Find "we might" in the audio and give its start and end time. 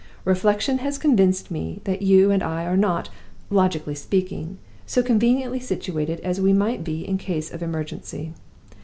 6.41-6.83